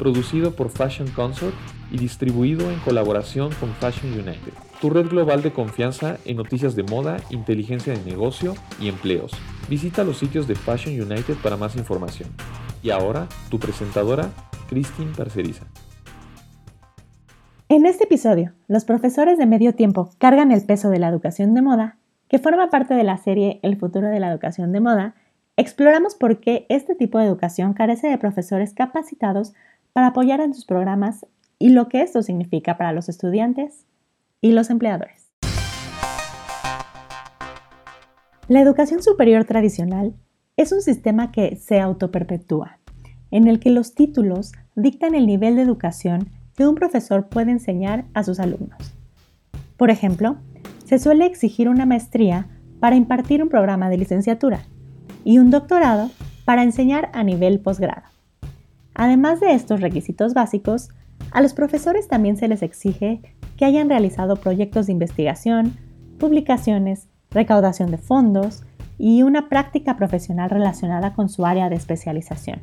producido 0.00 0.56
por 0.56 0.70
Fashion 0.70 1.08
Consort 1.10 1.54
y 1.92 1.98
distribuido 1.98 2.70
en 2.70 2.78
colaboración 2.80 3.50
con 3.60 3.68
Fashion 3.74 4.10
United, 4.14 4.54
tu 4.80 4.88
red 4.88 5.06
global 5.06 5.42
de 5.42 5.52
confianza 5.52 6.16
en 6.24 6.38
noticias 6.38 6.74
de 6.74 6.84
moda, 6.84 7.18
inteligencia 7.28 7.92
de 7.92 8.02
negocio 8.10 8.54
y 8.80 8.88
empleos. 8.88 9.30
Visita 9.68 10.02
los 10.02 10.16
sitios 10.16 10.48
de 10.48 10.54
Fashion 10.54 10.98
United 10.98 11.34
para 11.42 11.58
más 11.58 11.76
información. 11.76 12.30
Y 12.82 12.88
ahora, 12.88 13.28
tu 13.50 13.58
presentadora, 13.58 14.30
Christine 14.70 15.12
Parceriza. 15.14 15.66
En 17.68 17.84
este 17.84 18.04
episodio, 18.04 18.54
los 18.68 18.86
profesores 18.86 19.36
de 19.36 19.44
medio 19.44 19.74
tiempo 19.74 20.10
cargan 20.16 20.50
el 20.50 20.64
peso 20.64 20.88
de 20.88 20.98
la 20.98 21.08
educación 21.08 21.54
de 21.54 21.60
moda, 21.60 21.98
que 22.26 22.38
forma 22.38 22.70
parte 22.70 22.94
de 22.94 23.04
la 23.04 23.18
serie 23.18 23.60
El 23.62 23.76
futuro 23.76 24.08
de 24.08 24.18
la 24.18 24.30
educación 24.30 24.72
de 24.72 24.80
moda, 24.80 25.14
exploramos 25.56 26.14
por 26.14 26.40
qué 26.40 26.64
este 26.70 26.94
tipo 26.94 27.18
de 27.18 27.26
educación 27.26 27.74
carece 27.74 28.08
de 28.08 28.16
profesores 28.16 28.72
capacitados 28.72 29.52
para 29.92 30.08
apoyar 30.08 30.40
en 30.40 30.54
sus 30.54 30.64
programas 30.64 31.26
y 31.58 31.70
lo 31.70 31.88
que 31.88 32.02
esto 32.02 32.22
significa 32.22 32.76
para 32.76 32.92
los 32.92 33.08
estudiantes 33.08 33.86
y 34.40 34.52
los 34.52 34.70
empleadores. 34.70 35.30
La 38.48 38.60
educación 38.60 39.02
superior 39.02 39.44
tradicional 39.44 40.14
es 40.56 40.72
un 40.72 40.82
sistema 40.82 41.30
que 41.30 41.56
se 41.56 41.80
autoperpetúa, 41.80 42.78
en 43.30 43.46
el 43.46 43.60
que 43.60 43.70
los 43.70 43.94
títulos 43.94 44.52
dictan 44.74 45.14
el 45.14 45.26
nivel 45.26 45.56
de 45.56 45.62
educación 45.62 46.28
que 46.56 46.66
un 46.66 46.74
profesor 46.74 47.28
puede 47.28 47.52
enseñar 47.52 48.06
a 48.12 48.24
sus 48.24 48.40
alumnos. 48.40 48.78
Por 49.76 49.90
ejemplo, 49.90 50.36
se 50.84 50.98
suele 50.98 51.26
exigir 51.26 51.68
una 51.68 51.86
maestría 51.86 52.48
para 52.80 52.96
impartir 52.96 53.42
un 53.42 53.48
programa 53.48 53.88
de 53.88 53.98
licenciatura 53.98 54.62
y 55.24 55.38
un 55.38 55.50
doctorado 55.50 56.10
para 56.44 56.62
enseñar 56.62 57.10
a 57.12 57.22
nivel 57.22 57.60
posgrado. 57.60 58.02
Además 59.00 59.40
de 59.40 59.54
estos 59.54 59.80
requisitos 59.80 60.34
básicos, 60.34 60.90
a 61.30 61.40
los 61.40 61.54
profesores 61.54 62.06
también 62.06 62.36
se 62.36 62.48
les 62.48 62.62
exige 62.62 63.22
que 63.56 63.64
hayan 63.64 63.88
realizado 63.88 64.36
proyectos 64.36 64.84
de 64.84 64.92
investigación, 64.92 65.72
publicaciones, 66.18 67.08
recaudación 67.30 67.90
de 67.90 67.96
fondos 67.96 68.62
y 68.98 69.22
una 69.22 69.48
práctica 69.48 69.96
profesional 69.96 70.50
relacionada 70.50 71.14
con 71.14 71.30
su 71.30 71.46
área 71.46 71.70
de 71.70 71.76
especialización, 71.76 72.58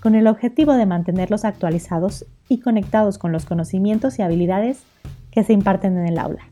con 0.00 0.16
el 0.16 0.26
objetivo 0.26 0.72
de 0.72 0.84
mantenerlos 0.84 1.44
actualizados 1.44 2.26
y 2.48 2.58
conectados 2.58 3.16
con 3.16 3.30
los 3.30 3.44
conocimientos 3.44 4.18
y 4.18 4.22
habilidades 4.22 4.82
que 5.30 5.44
se 5.44 5.52
imparten 5.52 5.96
en 5.96 6.08
el 6.08 6.18
aula. 6.18 6.42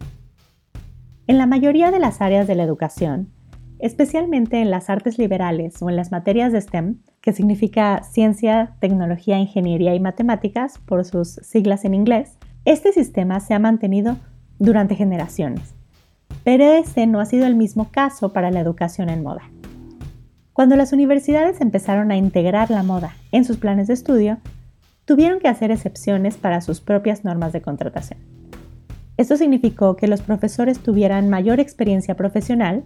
En 1.27 1.37
la 1.37 1.47
mayoría 1.47 1.91
de 1.91 1.99
las 1.99 2.21
áreas 2.21 2.47
de 2.47 2.55
la 2.55 2.63
educación, 2.63 3.33
especialmente 3.81 4.63
en 4.63 4.71
las 4.71 4.89
artes 4.89 5.19
liberales 5.19 5.83
o 5.83 5.91
en 5.91 5.97
las 5.97 6.13
materias 6.13 6.53
de 6.53 6.61
STEM, 6.61 6.99
que 7.21 7.33
significa 7.33 8.03
ciencia, 8.03 8.77
tecnología, 8.81 9.39
ingeniería 9.39 9.95
y 9.95 10.01
matemáticas 10.01 10.79
por 10.79 11.05
sus 11.05 11.29
siglas 11.43 11.85
en 11.85 11.95
inglés, 11.95 12.39
este 12.65 12.93
sistema 12.93 13.41
se 13.41 13.55
ha 13.55 13.59
mantenido 13.59 14.17
durante 14.59 14.95
generaciones. 14.95 15.75
Pero 16.45 16.65
ese 16.65 17.07
no 17.07 17.21
ha 17.21 17.27
sido 17.27 17.47
el 17.47 17.57
mismo 17.57 17.89
caso 17.91 18.33
para 18.33 18.51
la 18.51 18.61
educación 18.61 19.09
en 19.11 19.23
moda. 19.23 19.43
Cuando 20.53 20.77
las 20.77 20.93
universidades 20.93 21.61
empezaron 21.61 22.11
a 22.11 22.17
integrar 22.17 22.71
la 22.71 22.83
moda 22.83 23.15
en 23.33 23.45
sus 23.45 23.57
planes 23.57 23.87
de 23.89 23.95
estudio, 23.95 24.39
tuvieron 25.05 25.41
que 25.41 25.49
hacer 25.49 25.71
excepciones 25.71 26.37
para 26.37 26.61
sus 26.61 26.81
propias 26.81 27.25
normas 27.25 27.53
de 27.53 27.63
contratación. 27.63 28.19
Esto 29.17 29.37
significó 29.37 29.97
que 29.97 30.09
los 30.09 30.23
profesores 30.23 30.79
tuvieran 30.79 31.29
mayor 31.29 31.61
experiencia 31.61 32.15
profesional 32.17 32.85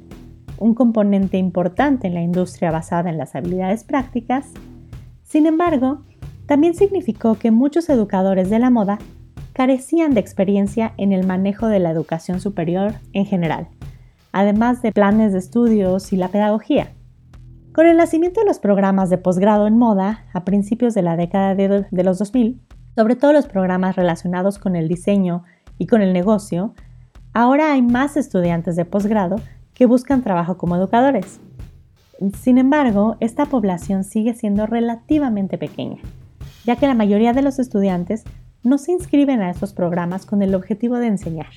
un 0.59 0.75
componente 0.75 1.39
importante 1.39 2.07
en 2.07 2.15
la 2.15 2.23
industria 2.23 2.71
basada 2.71 3.11
en 3.11 3.19
las 3.19 3.35
habilidades 3.35 3.85
prácticas, 3.85 4.47
sin 5.23 5.47
embargo, 5.47 6.03
también 6.47 6.75
significó 6.75 7.37
que 7.37 7.51
muchos 7.51 7.89
educadores 7.89 8.51
de 8.51 8.59
la 8.59 8.71
moda 8.71 8.99
carecían 9.53 10.15
de 10.15 10.21
experiencia 10.21 10.93
en 10.97 11.13
el 11.13 11.27
manejo 11.27 11.69
de 11.69 11.79
la 11.79 11.91
educación 11.91 12.41
superior 12.41 12.95
en 13.13 13.25
general, 13.25 13.69
además 14.33 14.83
de 14.83 14.93
planes 14.93 15.33
de 15.33 15.39
estudios 15.39 16.13
y 16.13 16.17
la 16.17 16.29
pedagogía. 16.29 16.93
Con 17.73 17.87
el 17.87 17.97
nacimiento 17.97 18.41
de 18.41 18.47
los 18.47 18.59
programas 18.59 19.11
de 19.11 19.19
posgrado 19.19 19.67
en 19.67 19.79
moda 19.79 20.27
a 20.33 20.45
principios 20.45 20.95
de 20.95 21.03
la 21.03 21.17
década 21.17 21.55
de, 21.55 21.87
los 21.91 22.19
2000, 22.19 22.61
sobre 22.95 23.17
todo 23.17 23.33
los 23.33 23.47
programas 23.47 23.97
relacionados 23.97 24.59
con 24.59 24.77
el 24.77 24.87
diseño 24.87 25.43
y 25.79 25.87
con 25.87 26.03
el 26.03 26.13
negocio, 26.13 26.75
ahora 27.33 27.73
hay 27.73 27.83
más 27.83 28.17
estudiantes 28.17 28.77
de 28.77 28.85
posgrado 28.85 29.37
que 29.75 29.87
buscan 29.87 30.23
trabajo 30.23 30.57
como 30.57 30.77
educadores. 30.77 31.41
Sin 32.41 32.59
embargo, 32.59 33.17
esta 33.21 33.47
población 33.47 34.05
sigue 34.05 34.35
siendo 34.35 34.67
relativamente 34.67 35.59
pequeña, 35.59 35.99
ya 36.65 36.77
que 36.77 36.87
la 36.87 36.95
mayoría 36.95 37.33
de 37.33 37.43
los 37.43 37.59
estudiantes 37.59 38.25
no 38.63 38.79
se 38.79 38.93
inscriben 38.93 39.43
a 39.43 39.51
estos 39.51 39.75
programas 39.75 40.25
con 40.25 40.41
el 40.41 40.55
objetivo 40.55 40.97
de 40.97 41.09
enseñar. 41.09 41.51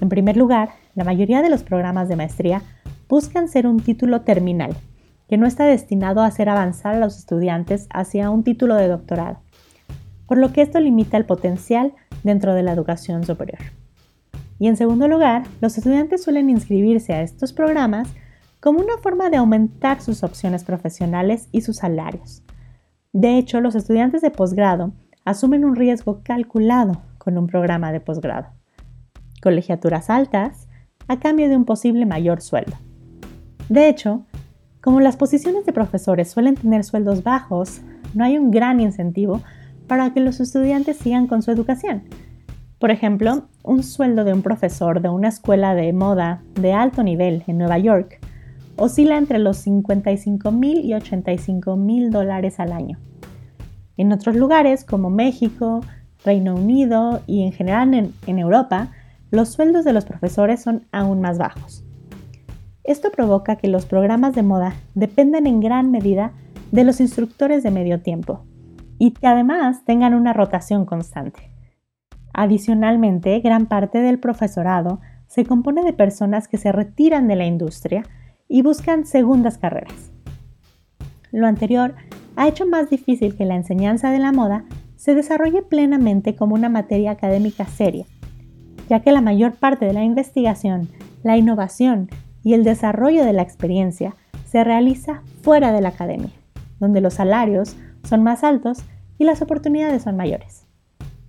En 0.00 0.08
primer 0.08 0.36
lugar, 0.36 0.70
la 0.94 1.04
mayoría 1.04 1.40
de 1.40 1.50
los 1.50 1.62
programas 1.62 2.08
de 2.08 2.16
maestría 2.16 2.62
buscan 3.08 3.48
ser 3.48 3.66
un 3.66 3.80
título 3.80 4.22
terminal, 4.22 4.76
que 5.28 5.36
no 5.36 5.46
está 5.46 5.64
destinado 5.64 6.20
a 6.20 6.26
hacer 6.26 6.48
avanzar 6.48 6.96
a 6.96 6.98
los 6.98 7.16
estudiantes 7.16 7.86
hacia 7.92 8.30
un 8.30 8.42
título 8.42 8.74
de 8.74 8.88
doctorado, 8.88 9.38
por 10.26 10.38
lo 10.38 10.52
que 10.52 10.62
esto 10.62 10.80
limita 10.80 11.16
el 11.16 11.24
potencial 11.24 11.94
dentro 12.24 12.54
de 12.54 12.62
la 12.62 12.72
educación 12.72 13.24
superior. 13.24 13.60
Y 14.60 14.68
en 14.68 14.76
segundo 14.76 15.08
lugar, 15.08 15.44
los 15.62 15.78
estudiantes 15.78 16.22
suelen 16.22 16.50
inscribirse 16.50 17.14
a 17.14 17.22
estos 17.22 17.54
programas 17.54 18.08
como 18.60 18.78
una 18.78 18.98
forma 18.98 19.30
de 19.30 19.38
aumentar 19.38 20.02
sus 20.02 20.22
opciones 20.22 20.64
profesionales 20.64 21.48
y 21.50 21.62
sus 21.62 21.78
salarios. 21.78 22.42
De 23.14 23.38
hecho, 23.38 23.62
los 23.62 23.74
estudiantes 23.74 24.20
de 24.20 24.30
posgrado 24.30 24.92
asumen 25.24 25.64
un 25.64 25.76
riesgo 25.76 26.20
calculado 26.22 27.00
con 27.16 27.38
un 27.38 27.46
programa 27.46 27.90
de 27.90 28.00
posgrado. 28.00 28.48
Colegiaturas 29.42 30.10
altas 30.10 30.68
a 31.08 31.18
cambio 31.18 31.48
de 31.48 31.56
un 31.56 31.64
posible 31.64 32.04
mayor 32.04 32.42
sueldo. 32.42 32.76
De 33.70 33.88
hecho, 33.88 34.26
como 34.82 35.00
las 35.00 35.16
posiciones 35.16 35.64
de 35.64 35.72
profesores 35.72 36.30
suelen 36.30 36.54
tener 36.54 36.84
sueldos 36.84 37.22
bajos, 37.22 37.80
no 38.12 38.24
hay 38.24 38.36
un 38.36 38.50
gran 38.50 38.78
incentivo 38.78 39.40
para 39.86 40.12
que 40.12 40.20
los 40.20 40.38
estudiantes 40.38 40.98
sigan 40.98 41.26
con 41.28 41.40
su 41.40 41.50
educación, 41.50 42.02
por 42.80 42.90
ejemplo, 42.90 43.42
un 43.62 43.82
sueldo 43.82 44.24
de 44.24 44.32
un 44.32 44.40
profesor 44.40 45.02
de 45.02 45.10
una 45.10 45.28
escuela 45.28 45.74
de 45.74 45.92
moda 45.92 46.42
de 46.54 46.72
alto 46.72 47.02
nivel 47.02 47.44
en 47.46 47.58
Nueva 47.58 47.78
York 47.78 48.18
oscila 48.76 49.18
entre 49.18 49.38
los 49.38 49.58
55 49.58 50.50
mil 50.50 50.80
y 50.80 50.94
85 50.94 51.76
mil 51.76 52.10
dólares 52.10 52.58
al 52.58 52.72
año. 52.72 52.98
En 53.98 54.10
otros 54.12 54.34
lugares 54.34 54.84
como 54.84 55.10
México, 55.10 55.80
Reino 56.24 56.54
Unido 56.54 57.20
y 57.26 57.42
en 57.42 57.52
general 57.52 57.92
en, 57.92 58.14
en 58.26 58.38
Europa, 58.38 58.88
los 59.30 59.50
sueldos 59.50 59.84
de 59.84 59.92
los 59.92 60.06
profesores 60.06 60.62
son 60.62 60.86
aún 60.90 61.20
más 61.20 61.36
bajos. 61.36 61.84
Esto 62.82 63.10
provoca 63.12 63.56
que 63.56 63.68
los 63.68 63.84
programas 63.84 64.34
de 64.34 64.42
moda 64.42 64.72
dependen 64.94 65.46
en 65.46 65.60
gran 65.60 65.90
medida 65.90 66.32
de 66.72 66.84
los 66.84 67.00
instructores 67.00 67.62
de 67.62 67.70
medio 67.70 68.00
tiempo 68.00 68.46
y 68.98 69.10
que 69.10 69.26
además 69.26 69.84
tengan 69.84 70.14
una 70.14 70.32
rotación 70.32 70.86
constante. 70.86 71.49
Adicionalmente, 72.32 73.40
gran 73.40 73.66
parte 73.66 73.98
del 73.98 74.18
profesorado 74.18 75.00
se 75.26 75.44
compone 75.44 75.82
de 75.82 75.92
personas 75.92 76.48
que 76.48 76.58
se 76.58 76.72
retiran 76.72 77.28
de 77.28 77.36
la 77.36 77.46
industria 77.46 78.04
y 78.48 78.62
buscan 78.62 79.06
segundas 79.06 79.58
carreras. 79.58 80.10
Lo 81.32 81.46
anterior 81.46 81.94
ha 82.36 82.48
hecho 82.48 82.66
más 82.66 82.90
difícil 82.90 83.36
que 83.36 83.44
la 83.44 83.54
enseñanza 83.54 84.10
de 84.10 84.18
la 84.18 84.32
moda 84.32 84.64
se 84.96 85.14
desarrolle 85.14 85.62
plenamente 85.62 86.34
como 86.34 86.54
una 86.54 86.68
materia 86.68 87.12
académica 87.12 87.64
seria, 87.64 88.06
ya 88.88 89.00
que 89.00 89.12
la 89.12 89.20
mayor 89.20 89.52
parte 89.52 89.86
de 89.86 89.92
la 89.92 90.04
investigación, 90.04 90.88
la 91.22 91.36
innovación 91.36 92.08
y 92.42 92.54
el 92.54 92.64
desarrollo 92.64 93.24
de 93.24 93.32
la 93.32 93.42
experiencia 93.42 94.14
se 94.46 94.64
realiza 94.64 95.22
fuera 95.42 95.72
de 95.72 95.80
la 95.80 95.90
academia, 95.90 96.32
donde 96.80 97.00
los 97.00 97.14
salarios 97.14 97.76
son 98.02 98.22
más 98.22 98.42
altos 98.42 98.82
y 99.16 99.24
las 99.24 99.42
oportunidades 99.42 100.02
son 100.02 100.16
mayores. 100.16 100.66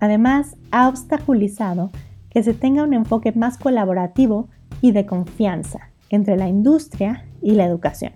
Además, 0.01 0.57
ha 0.71 0.89
obstaculizado 0.89 1.91
que 2.31 2.41
se 2.41 2.55
tenga 2.55 2.83
un 2.83 2.93
enfoque 2.93 3.31
más 3.33 3.57
colaborativo 3.59 4.49
y 4.81 4.93
de 4.93 5.05
confianza 5.05 5.91
entre 6.09 6.37
la 6.37 6.49
industria 6.49 7.25
y 7.39 7.51
la 7.51 7.65
educación, 7.65 8.13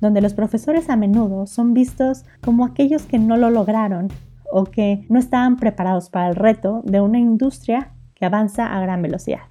donde 0.00 0.20
los 0.20 0.34
profesores 0.34 0.90
a 0.90 0.96
menudo 0.96 1.46
son 1.46 1.74
vistos 1.74 2.24
como 2.42 2.64
aquellos 2.64 3.04
que 3.04 3.20
no 3.20 3.36
lo 3.36 3.50
lograron 3.50 4.08
o 4.50 4.64
que 4.64 5.06
no 5.08 5.20
estaban 5.20 5.56
preparados 5.56 6.10
para 6.10 6.28
el 6.28 6.34
reto 6.34 6.82
de 6.84 7.00
una 7.00 7.20
industria 7.20 7.94
que 8.16 8.26
avanza 8.26 8.66
a 8.66 8.80
gran 8.80 9.00
velocidad. 9.00 9.42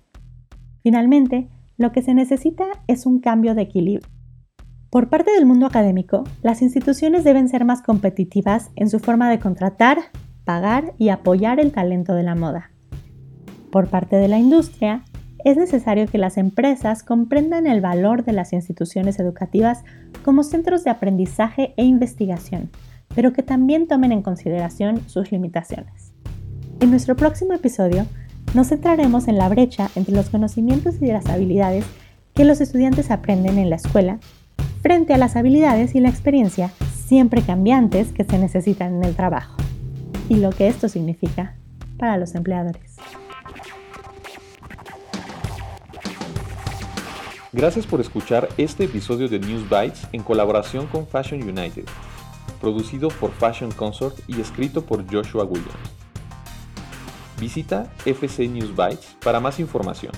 Finalmente, 0.83 1.49
lo 1.77 1.93
que 1.93 2.01
se 2.01 2.13
necesita 2.13 2.65
es 2.87 3.05
un 3.05 3.19
cambio 3.19 3.55
de 3.55 3.61
equilibrio. 3.61 4.09
Por 4.89 5.09
parte 5.09 5.31
del 5.31 5.45
mundo 5.45 5.65
académico, 5.65 6.25
las 6.41 6.61
instituciones 6.61 7.23
deben 7.23 7.47
ser 7.47 7.63
más 7.63 7.81
competitivas 7.81 8.71
en 8.75 8.89
su 8.89 8.99
forma 8.99 9.29
de 9.29 9.39
contratar, 9.39 9.97
pagar 10.45 10.93
y 10.97 11.09
apoyar 11.09 11.59
el 11.59 11.71
talento 11.71 12.13
de 12.13 12.23
la 12.23 12.35
moda. 12.35 12.71
Por 13.71 13.89
parte 13.89 14.15
de 14.15 14.27
la 14.27 14.37
industria, 14.37 15.03
es 15.43 15.57
necesario 15.57 16.07
que 16.07 16.17
las 16.17 16.37
empresas 16.37 17.03
comprendan 17.03 17.67
el 17.67 17.81
valor 17.81 18.23
de 18.23 18.31
las 18.31 18.53
instituciones 18.53 19.19
educativas 19.19 19.83
como 20.23 20.43
centros 20.43 20.83
de 20.83 20.91
aprendizaje 20.91 21.73
e 21.77 21.83
investigación, 21.83 22.69
pero 23.13 23.33
que 23.33 23.43
también 23.43 23.87
tomen 23.87 24.11
en 24.11 24.21
consideración 24.21 25.01
sus 25.07 25.31
limitaciones. 25.31 26.13
En 26.79 26.89
nuestro 26.89 27.15
próximo 27.15 27.53
episodio 27.53 28.05
nos 28.53 28.69
centraremos 28.69 29.27
en 29.27 29.37
la 29.37 29.49
brecha 29.49 29.89
entre 29.95 30.15
los 30.15 30.29
conocimientos 30.29 31.01
y 31.01 31.07
las 31.07 31.27
habilidades 31.27 31.85
que 32.33 32.45
los 32.45 32.61
estudiantes 32.61 33.11
aprenden 33.11 33.57
en 33.57 33.69
la 33.69 33.75
escuela 33.75 34.19
frente 34.81 35.13
a 35.13 35.17
las 35.17 35.35
habilidades 35.35 35.95
y 35.95 35.99
la 35.99 36.09
experiencia 36.09 36.71
siempre 37.07 37.41
cambiantes 37.41 38.11
que 38.11 38.23
se 38.23 38.37
necesitan 38.39 38.95
en 38.95 39.03
el 39.03 39.15
trabajo 39.15 39.64
y 40.29 40.37
lo 40.37 40.49
que 40.51 40.67
esto 40.67 40.89
significa 40.89 41.55
para 41.97 42.17
los 42.17 42.35
empleadores. 42.35 42.95
Gracias 47.53 47.87
por 47.87 48.01
escuchar 48.01 48.49
este 48.57 48.83
episodio 48.83 49.29
de 49.29 49.39
News 49.39 49.63
Bites 49.69 50.07
en 50.11 50.23
colaboración 50.23 50.87
con 50.87 51.07
Fashion 51.07 51.41
United, 51.41 51.85
producido 52.59 53.07
por 53.07 53.31
Fashion 53.31 53.71
Consort 53.71 54.19
y 54.27 54.41
escrito 54.41 54.85
por 54.85 55.05
Joshua 55.09 55.45
Williams. 55.45 55.71
Visita 57.39 57.89
FC 58.05 58.47
News 58.47 58.75
Bytes 58.75 59.15
para 59.23 59.39
más 59.39 59.59
información. 59.59 60.11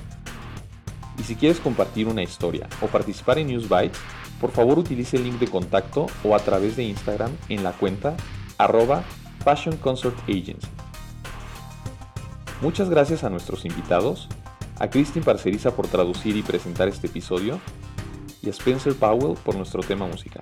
Y 1.19 1.23
si 1.23 1.35
quieres 1.35 1.59
compartir 1.59 2.07
una 2.07 2.23
historia 2.23 2.67
o 2.81 2.87
participar 2.87 3.37
en 3.37 3.47
News 3.47 3.69
Bytes, 3.69 3.99
por 4.41 4.51
favor 4.51 4.79
utilice 4.79 5.17
el 5.17 5.23
link 5.23 5.39
de 5.39 5.47
contacto 5.47 6.07
o 6.23 6.35
a 6.35 6.39
través 6.39 6.75
de 6.75 6.83
Instagram 6.83 7.31
en 7.49 7.63
la 7.63 7.71
cuenta 7.71 8.15
arroba 8.57 9.03
Fashion 9.47 9.77
Consort 9.77 10.17
Agency. 10.27 10.67
Muchas 12.61 12.89
gracias 12.89 13.23
a 13.23 13.29
nuestros 13.29 13.63
invitados 13.63 14.27
a 14.77 14.89
Christine 14.89 15.23
Parceriza 15.23 15.73
por 15.73 15.87
traducir 15.87 16.35
y 16.35 16.41
presentar 16.41 16.89
este 16.89 17.07
episodio 17.07 17.57
y 18.41 18.47
a 18.47 18.49
Spencer 18.49 18.93
Powell 18.93 19.37
por 19.45 19.55
nuestro 19.55 19.81
tema 19.81 20.05
musical. 20.05 20.41